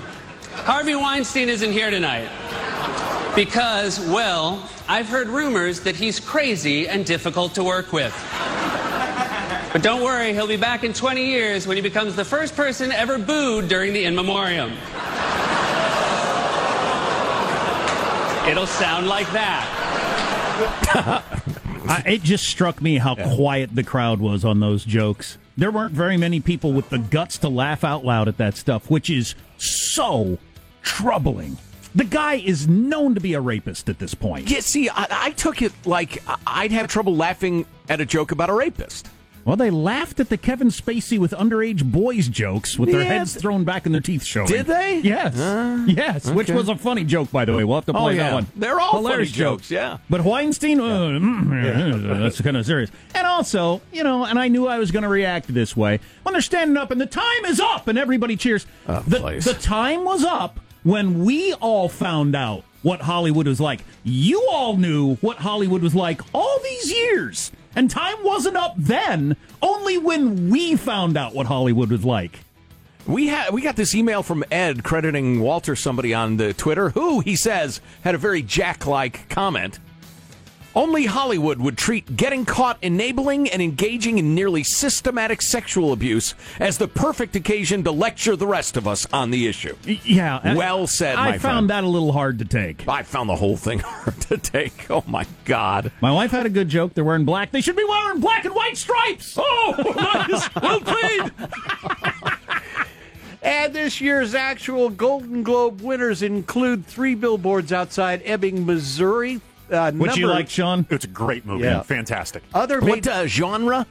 [0.62, 2.30] Harvey Weinstein isn't here tonight.
[3.36, 8.14] Because, well, I've heard rumors that he's crazy and difficult to work with.
[9.74, 12.92] But don't worry, he'll be back in 20 years when he becomes the first person
[12.92, 14.72] ever booed during the In Memoriam.
[18.48, 21.24] It'll sound like that.
[21.90, 25.38] I, it just struck me how quiet the crowd was on those jokes.
[25.58, 28.92] There weren't very many people with the guts to laugh out loud at that stuff,
[28.92, 30.38] which is so
[30.82, 31.58] troubling.
[31.96, 34.50] The guy is known to be a rapist at this point.
[34.50, 38.50] Yeah, see, I, I took it like I'd have trouble laughing at a joke about
[38.50, 39.10] a rapist.
[39.46, 43.36] Well, they laughed at the Kevin Spacey with underage boys jokes with their Yeah, heads
[43.36, 44.48] thrown back and their teeth showing.
[44.48, 45.00] Did they?
[45.00, 45.38] Yes.
[45.38, 47.64] Uh, yes, which was a funny joke, by the way.
[47.66, 48.24] We'll have to Oh, play yeah.
[48.30, 48.48] that one.
[48.56, 49.98] They're all Hilarious funny jokes, yeah.
[50.10, 52.90] But Weinstein, uh, mm, that's kind of serious.
[53.16, 56.00] And also, you know, and I knew I was going to react this way.
[56.24, 58.66] When they're standing up and the time is up and everybody cheers.
[58.88, 59.46] Oh, the, please.
[59.46, 63.84] the time was up when we all found out what Hollywood was like.
[64.06, 67.52] You all knew what Hollywood was like all these years.
[67.76, 72.40] And time wasn't up then, only when we found out what Hollywood was like.
[73.06, 77.20] We had we got this email from Ed crediting Walter somebody on the Twitter who
[77.20, 79.80] he says had a very Jack-like comment.
[80.76, 86.80] Only Hollywood would treat getting caught enabling and engaging in nearly systematic sexual abuse as
[86.80, 89.76] the perfect occasion to lecture the rest of us on the issue.
[90.04, 90.56] Yeah.
[90.56, 91.70] Well said, I my found friend.
[91.70, 92.88] that a little hard to take.
[92.88, 94.90] I found the whole thing hard to take.
[94.90, 95.92] Oh my god.
[96.02, 96.96] My wife had a good joke.
[96.96, 97.52] They're wearing black.
[97.52, 99.36] They should be wearing black and white stripes.
[99.38, 99.76] Oh,
[100.28, 100.56] nice.
[100.56, 101.32] well played.
[103.44, 109.42] And this year's actual Golden Globe winners include three billboards outside Ebbing, Missouri.
[109.74, 110.86] Uh, What you like, Sean?
[110.90, 111.64] It's a great movie.
[111.66, 111.82] Yeah.
[111.82, 112.44] Fantastic.
[112.54, 113.86] Other What ma- uh, genre?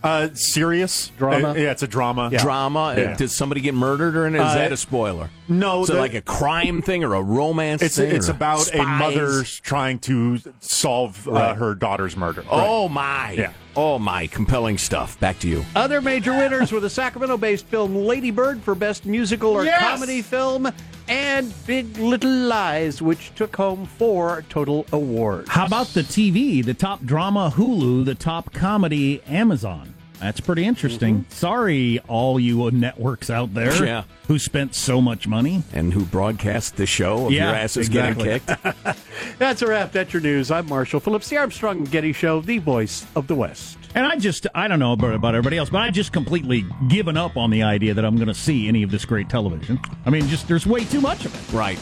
[0.00, 1.48] Uh, serious Drama?
[1.50, 2.30] Uh, yeah, it's a drama.
[2.30, 2.94] Drama?
[2.96, 3.16] Yeah.
[3.16, 5.28] Does somebody get murdered or is Uh, that a spoiler?
[5.48, 8.14] no, Is the- like a crime thing or a romance It's thing?
[8.14, 8.86] it's or about a spies?
[9.00, 11.56] mother trying to solve uh, Right.
[11.56, 12.44] her daughter's murder.
[12.48, 13.32] Oh my!
[13.32, 13.50] Yeah.
[13.74, 14.28] Oh my!
[14.28, 15.18] Compelling stuff.
[15.18, 15.64] Back to you.
[15.74, 19.80] Other major winners were the Sacramento based film Lady Bird for Best Musical or Yes!
[19.80, 20.70] Comedy Film
[21.08, 25.48] and Big Little Lies, which took home four total awards.
[25.48, 26.64] How about the TV?
[26.64, 29.94] The top drama Hulu, the top comedy Amazon.
[30.20, 31.20] That's pretty interesting.
[31.20, 31.30] Mm-hmm.
[31.32, 34.02] Sorry, all you networks out there Yeah.
[34.26, 35.62] who spent so much money.
[35.72, 38.24] And who broadcast the show of Yeah, your asses exactly.
[38.24, 38.40] getting
[38.84, 38.98] kicked?
[39.38, 39.92] That's a wrap.
[39.92, 40.50] That's your news.
[40.50, 43.77] I'm Marshall Phillips, the Armstrong and Getty Show, the voice of the West.
[43.94, 47.16] And I just, I don't know about, about everybody else, but I just completely given
[47.16, 49.80] up on the idea that I'm going to see any of this great television.
[50.04, 51.56] I mean, just there's way too much of it.
[51.56, 51.78] right.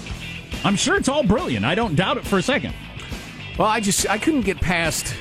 [0.65, 1.65] I'm sure it's all brilliant.
[1.65, 2.75] I don't doubt it for a second.
[3.59, 5.15] Well, I just I couldn't get past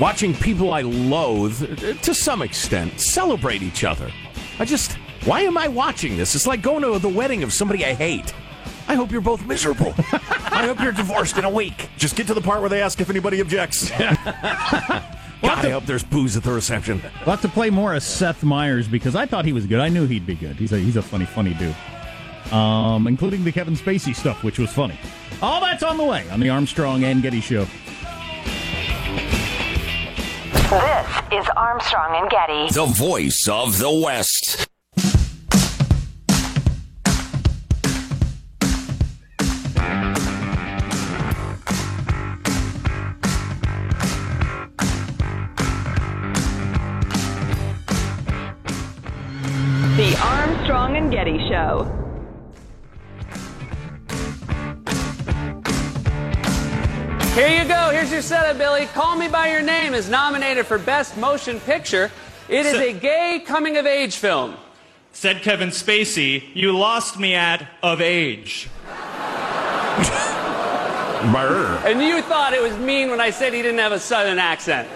[0.00, 4.10] watching people I loathe uh, to some extent celebrate each other.
[4.58, 4.92] I just
[5.24, 6.34] why am I watching this?
[6.34, 8.34] It's like going to the wedding of somebody I hate.
[8.86, 9.94] I hope you're both miserable.
[10.12, 11.88] I hope you're divorced in a week.
[11.96, 13.90] Just get to the part where they ask if anybody objects.
[15.44, 17.00] God, I hope there's booze at the reception.
[17.20, 19.80] We'll have to play more of Seth Meyers because I thought he was good.
[19.80, 20.56] I knew he'd be good.
[20.56, 21.74] He's a he's a funny, funny dude.
[22.52, 24.98] Um, including the Kevin Spacey stuff, which was funny.
[25.42, 27.66] All that's on the way on the Armstrong and Getty Show.
[30.70, 32.70] This is Armstrong and Getty.
[32.72, 34.68] The voice of the West.
[50.94, 51.84] Armstrong and Getty Show.
[57.34, 57.90] Here you go.
[57.90, 58.86] Here's your setup, Billy.
[58.86, 62.10] Call Me By Your Name is nominated for Best Motion Picture.
[62.48, 64.56] It is a gay coming of age film.
[65.12, 68.68] Said Kevin Spacey, you lost me at of age.
[71.84, 74.88] And you thought it was mean when I said he didn't have a southern accent.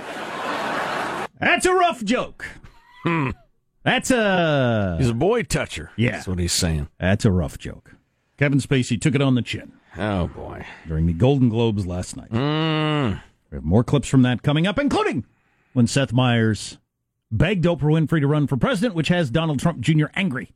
[1.40, 2.44] That's a rough joke.
[3.04, 3.30] Hmm.
[3.84, 5.90] That's a He's a boy toucher.
[5.96, 6.12] Yeah.
[6.12, 6.88] That's what he's saying.
[6.98, 7.94] that's a rough joke.
[8.36, 10.64] Kevin Spacey took it on the chin Oh boy.
[10.86, 12.30] during the Golden Globes last night.
[12.30, 13.20] Mm.
[13.50, 15.24] We have more clips from that coming up, including
[15.72, 16.78] when Seth Meyers
[17.30, 20.06] begged Oprah Winfrey to run for president, which has Donald Trump Jr.
[20.14, 20.50] angry.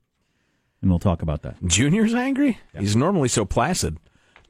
[0.80, 1.56] and we'll talk about that.
[1.64, 2.58] Junior's angry?
[2.78, 3.98] He's normally so placid.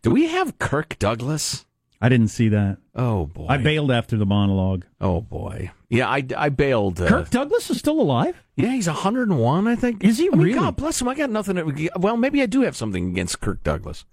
[0.03, 1.65] Do we have Kirk Douglas?
[2.05, 2.79] I didn't see that.
[2.97, 4.85] Oh boy, I bailed after the monologue.
[5.01, 7.01] Oh boy, yeah, I, I bailed.
[7.01, 8.37] Uh, Kirk Douglas is still alive.
[8.57, 10.03] Yeah, he's 101, I think.
[10.05, 10.59] Is he I mean, really?
[10.59, 11.07] God bless him.
[11.09, 11.55] I got nothing.
[11.57, 14.05] To, well, maybe I do have something against Kirk Douglas.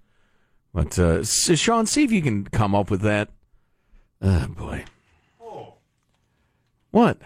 [0.71, 3.29] But uh, s- Sean, see if you can come up with that.
[4.21, 4.85] Oh boy.
[5.41, 5.73] Oh.
[6.91, 7.17] What?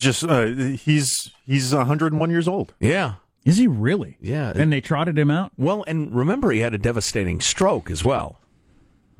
[0.00, 2.74] Just uh, he's he's 101 years old.
[2.80, 3.14] Yeah.
[3.44, 4.16] Is he really?
[4.20, 4.52] Yeah.
[4.56, 5.52] And they trotted him out.
[5.56, 8.40] Well, and remember, he had a devastating stroke as well,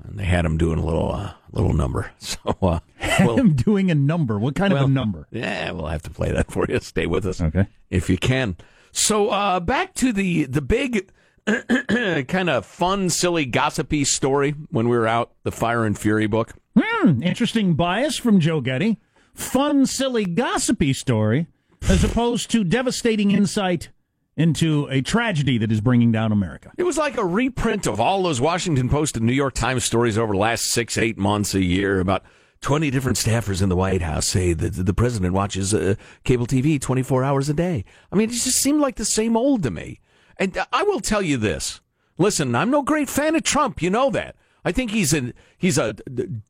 [0.03, 2.11] and they had him doing a little uh, little number.
[2.21, 2.81] So, uh,
[3.21, 4.39] well, him doing a number.
[4.39, 5.29] What kind well, of a number?
[5.31, 6.79] Yeah, we'll have to play that for you.
[6.83, 8.57] Stay with us, okay, if you can.
[8.93, 11.11] So, uh, back to the the big
[12.29, 16.53] kind of fun, silly, gossipy story when we were out the Fire and Fury book.
[16.79, 18.99] Hmm, interesting bias from Joe Getty.
[19.35, 21.47] Fun, silly, gossipy story,
[21.89, 23.91] as opposed to devastating insight
[24.37, 26.73] into a tragedy that is bringing down America.
[26.77, 30.19] It was like a reprint of all those Washington Post and New York Times stories
[30.19, 32.25] over the last six, eight months, a year about
[32.61, 35.95] 20 different staffers in the White House say that the president watches uh,
[36.25, 37.85] cable TV 24 hours a day.
[38.11, 40.01] I mean, it just seemed like the same old to me.
[40.39, 41.81] And I will tell you this.
[42.17, 43.83] Listen, I'm no great fan of Trump.
[43.83, 44.37] You know that.
[44.65, 45.95] I think he's a he's a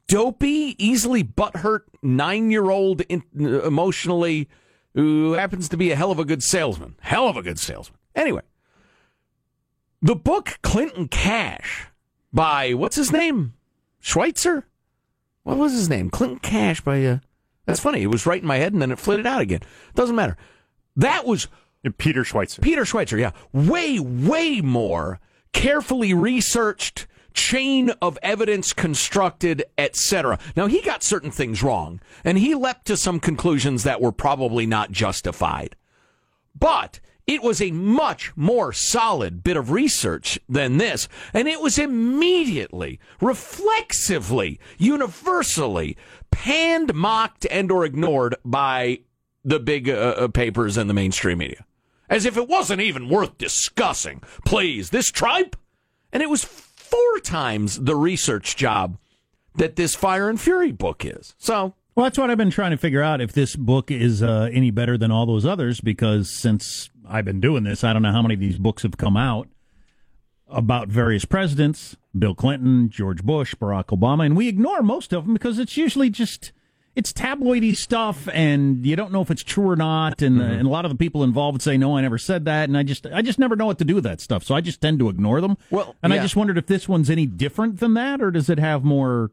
[0.07, 3.03] dopey, easily butthurt nine year old
[3.35, 4.49] emotionally
[4.95, 6.97] who happens to be a hell of a good salesman.
[7.01, 7.99] Hell of a good salesman.
[8.15, 8.43] Anyway,
[10.01, 11.87] the book Clinton Cash
[12.33, 13.55] by what's his name?
[14.03, 14.65] Schweizer?
[15.43, 16.11] What was his name?
[16.11, 17.19] Clinton Cash by uh
[17.67, 18.03] That's funny.
[18.03, 19.61] It was right in my head and then it flitted out again.
[19.95, 20.37] Doesn't matter.
[20.97, 21.49] That was
[21.99, 22.61] Peter Schweizer.
[22.61, 23.33] Peter Schweizer, yeah.
[23.53, 25.21] Way, way more
[25.53, 30.39] carefully researched, chain of evidence constructed, etc.
[30.57, 34.67] Now, he got certain things wrong, and he leapt to some conclusions that were probably
[34.67, 35.77] not justified.
[36.59, 41.79] But it was a much more solid bit of research than this, and it was
[41.79, 45.97] immediately, reflexively, universally
[46.31, 49.01] panned, mocked, and or ignored by
[49.45, 51.65] the big uh, uh, papers and the mainstream media.
[52.09, 54.23] As if it wasn't even worth discussing.
[54.45, 55.57] Please, this tripe?
[56.13, 56.45] And it was
[56.95, 58.99] four times the research job
[59.57, 61.35] that this Fire and Fury book is.
[61.39, 64.49] So Well, that's what I've been trying to figure out if this book is uh,
[64.53, 68.13] any better than all those others because since I've been doing this, I don't know
[68.13, 69.49] how many of these books have come out
[70.49, 75.35] about various presidents Bill Clinton, George Bush, Barack Obama, and we ignore most of them
[75.35, 76.53] because it's usually just.
[76.97, 80.23] It's tabloidy stuff, and you don't know if it's true or not.
[80.23, 82.69] And, uh, and a lot of the people involved say, "No, I never said that,"
[82.69, 84.45] and I just, I just never know what to do with that stuff.
[84.45, 85.57] So I just tend to ignore them.
[85.71, 88.61] Well, and I just wondered if this one's any different than that, or does it
[88.61, 89.33] have more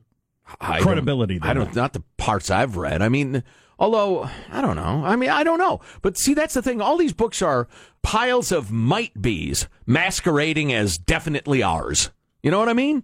[0.59, 1.37] I don't- credibility?
[1.37, 1.75] than I don't, that?
[1.79, 3.03] not the parts I've read.
[3.03, 3.43] I mean,
[3.77, 5.03] although I don't know.
[5.05, 5.81] I mean, I don't know.
[6.01, 6.81] But see, that's the thing.
[6.81, 7.67] All these books are
[8.01, 12.09] piles of might be's masquerading as definitely ours.
[12.41, 13.03] You know what I mean?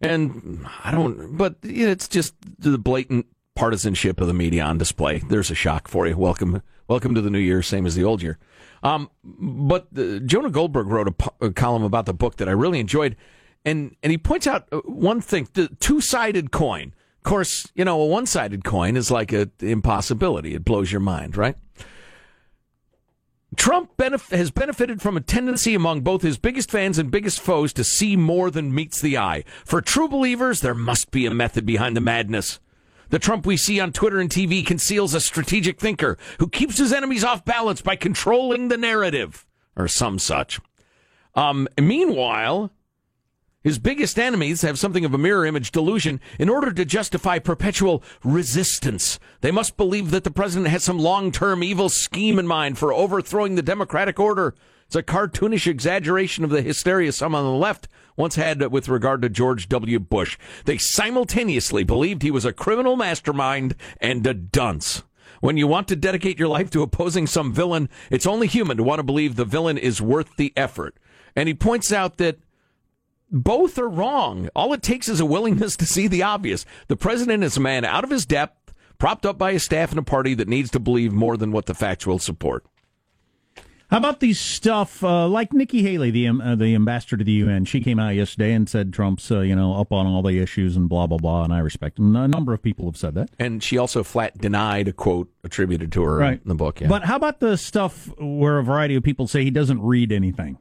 [0.00, 1.36] And I don't.
[1.36, 3.26] But it's just the blatant
[3.62, 5.18] partisanship of the media on display.
[5.20, 6.16] There's a shock for you.
[6.16, 8.36] Welcome, welcome to the new year, same as the old year.
[8.82, 12.80] Um, but uh, Jonah Goldberg wrote a, a column about the book that I really
[12.80, 13.14] enjoyed,
[13.64, 16.92] and and he points out uh, one thing: the two-sided coin.
[17.18, 20.54] Of course, you know a one-sided coin is like an impossibility.
[20.54, 21.54] It blows your mind, right?
[23.54, 27.72] Trump benef- has benefited from a tendency among both his biggest fans and biggest foes
[27.74, 29.44] to see more than meets the eye.
[29.64, 32.58] For true believers, there must be a method behind the madness.
[33.12, 36.94] The Trump we see on Twitter and TV conceals a strategic thinker who keeps his
[36.94, 39.44] enemies off balance by controlling the narrative,
[39.76, 40.58] or some such.
[41.34, 42.70] Um, meanwhile,
[43.62, 46.22] his biggest enemies have something of a mirror image delusion.
[46.38, 51.30] In order to justify perpetual resistance, they must believe that the president has some long
[51.32, 54.54] term evil scheme in mind for overthrowing the democratic order.
[54.86, 59.22] It's a cartoonish exaggeration of the hysteria some on the left once had with regard
[59.22, 59.98] to George W.
[59.98, 60.38] Bush.
[60.64, 65.02] They simultaneously believed he was a criminal mastermind and a dunce.
[65.40, 68.82] When you want to dedicate your life to opposing some villain, it's only human to
[68.82, 70.96] want to believe the villain is worth the effort.
[71.34, 72.38] And he points out that
[73.28, 74.50] both are wrong.
[74.54, 76.64] All it takes is a willingness to see the obvious.
[76.88, 79.98] The president is a man out of his depth, propped up by a staff and
[79.98, 82.64] a party that needs to believe more than what the facts will support.
[83.92, 87.32] How about these stuff uh, like Nikki Haley, the um, uh, the ambassador to the
[87.32, 87.66] UN?
[87.66, 90.78] She came out yesterday and said Trump's uh, you know up on all the issues
[90.78, 92.16] and blah blah blah, and I respect him.
[92.16, 93.28] A number of people have said that.
[93.38, 96.40] And she also flat denied a quote attributed to her Right.
[96.42, 96.80] in the book.
[96.80, 96.88] Yeah.
[96.88, 100.56] But how about the stuff where a variety of people say he doesn't read anything?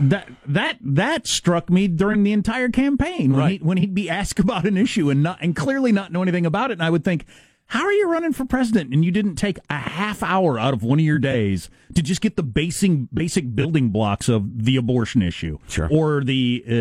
[0.00, 4.38] That that that struck me during the entire campaign when he when he'd be asked
[4.38, 7.04] about an issue and not and clearly not know anything about it, and I would
[7.04, 7.26] think
[7.68, 10.82] How are you running for president and you didn't take a half hour out of
[10.82, 15.22] one of your days to just get the basic basic building blocks of the abortion
[15.22, 15.88] issue, Sure.
[15.90, 16.72] or the uh,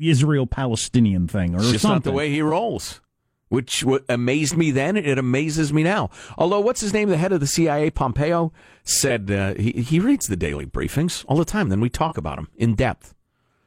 [0.00, 1.96] Israel Palestinian thing, or It's just something?
[1.96, 3.00] not the way he rolls.
[3.48, 6.08] Which amazed me then, it amazes me now.
[6.38, 7.08] Although, what's his name?
[7.08, 8.52] The head of the CIA, Pompeo,
[8.84, 11.68] said uh, he he reads the daily briefings all the time.
[11.68, 13.12] Then we talk about them in depth.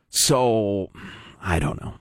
[0.10, 0.90] So
[1.42, 1.96] I don't know.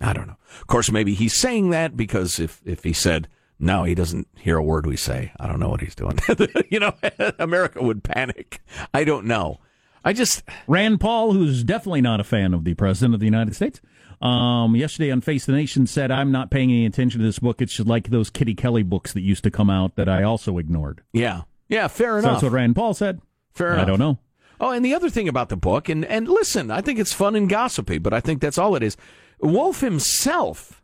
[0.00, 0.36] I don't know.
[0.60, 3.28] Of course, maybe he's saying that because if if he said
[3.62, 5.32] no, he doesn't hear a word we say.
[5.40, 6.18] I don't know what he's doing.
[6.70, 6.92] you know,
[7.38, 8.60] America would panic.
[8.92, 9.60] I don't know.
[10.04, 13.54] I just Rand Paul, who's definitely not a fan of the president of the United
[13.54, 13.80] States,
[14.20, 17.62] um, yesterday on Face the Nation said, "I'm not paying any attention to this book.
[17.62, 21.02] It's like those Kitty Kelley books that used to come out that I also ignored."
[21.12, 22.32] yeah, yeah, fair So enough.
[22.32, 23.20] that's what Rand Paul said.
[23.52, 23.86] Fair I enough.
[23.86, 24.18] don't know.
[24.60, 27.34] Oh, and the other thing about the book, and, and listen, I think it's fun
[27.36, 28.96] and gossipy, but I think that's all it is.
[29.40, 30.82] Wolff himself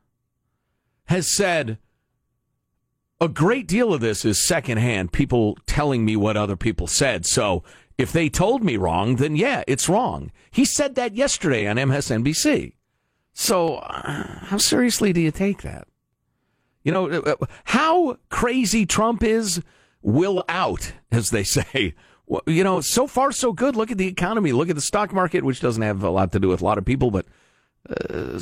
[1.07, 1.79] has said
[3.21, 7.27] a great deal of this is secondhand, people telling me what other people said.
[7.27, 7.65] So
[7.97, 10.31] if they told me wrong, then yeah, it's wrong.
[10.51, 12.75] He said that yesterday on MSNBC.
[13.33, 15.89] So uh, how seriously do you take that?
[16.85, 19.61] You know, uh, uh, how crazy Trump is
[20.01, 21.95] will out, as they say.
[22.47, 23.75] You know, so far so good.
[23.75, 24.53] Look at the economy.
[24.53, 26.79] Look at the stock market, which doesn't have a lot to do with a lot
[26.79, 27.27] of people, but
[27.89, 28.39] uh,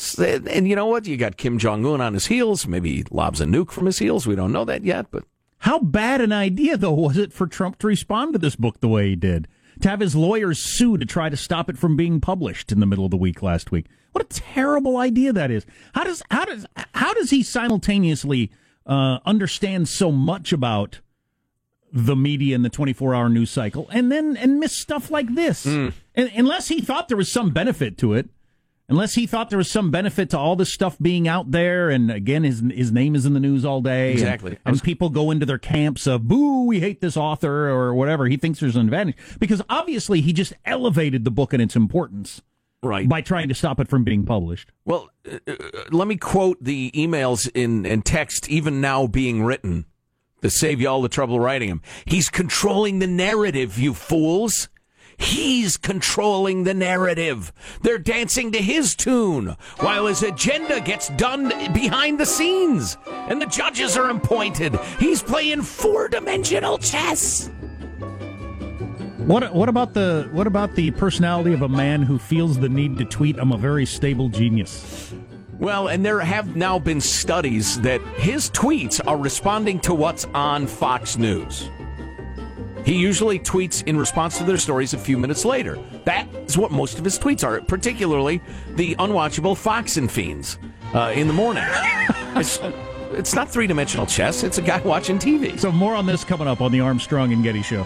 [0.51, 1.07] and you know what?
[1.07, 2.67] You got Kim Jong Un on his heels.
[2.67, 4.27] Maybe he lobs a nuke from his heels.
[4.27, 5.25] We don't know that yet, but
[5.59, 8.89] How bad an idea, though, was it for Trump to respond to this book the
[8.89, 9.47] way he did?
[9.83, 12.87] To have his lawyers sue to try to stop it from being published in the
[12.87, 13.87] middle of the week last week.
[14.13, 15.67] What a terrible idea that is.
[15.95, 16.65] How does how does
[16.95, 18.51] how does he simultaneously
[18.87, 21.01] uh, understand so much about
[21.93, 25.67] the media and the 24 hour news cycle and then and miss stuff like this?
[25.67, 25.93] And,
[26.35, 28.31] unless he thought there was some benefit to it,
[28.89, 32.11] unless he thought there was some benefit to all this stuff being out there, and
[32.11, 34.59] again, his his name is in the news all day, and- Exactly.
[34.65, 38.27] and, people go into their camps of "boo, we hate this author" or whatever.
[38.27, 42.43] He thinks there's an advantage because obviously he just elevated the book and its importance,
[42.83, 44.71] right, by trying to stop it from being published.
[44.85, 45.55] Well, uh, uh,
[45.91, 49.87] let me quote the emails in and text even now being written
[50.43, 51.83] to save you all the trouble writing them.
[52.05, 54.69] He's controlling the narrative, you fools.
[55.19, 57.53] He's controlling the narrative.
[57.83, 63.47] They're dancing to his tune while his agenda gets done behind the scenes and the
[63.47, 64.79] judges are appointed.
[64.99, 67.51] He's playing four dimensional chess.
[69.27, 72.97] What what about the what about the personality of a man who feels the need
[72.99, 73.37] to tweet?
[73.39, 75.13] I'm a very stable genius.
[75.59, 80.67] Well, and there have now been studies that his tweets are responding to what's on
[80.67, 81.71] Fox News.
[82.87, 85.77] He usually tweets in response to their stories a few minutes later.
[86.05, 88.41] That is what most of his tweets are, particularly
[88.77, 90.57] the unwatchable Fox and Fiends
[90.95, 91.65] uh, in the morning.
[92.37, 92.61] it's,
[93.11, 95.59] it's not three dimensional chess, it's a guy watching TV.
[95.59, 97.85] So more on this coming up on the Armstrong and Getty Show.